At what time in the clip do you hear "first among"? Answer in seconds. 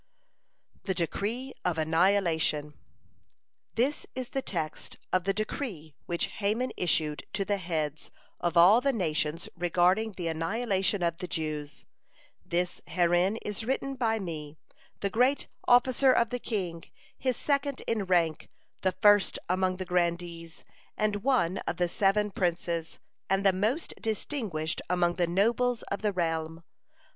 18.93-19.77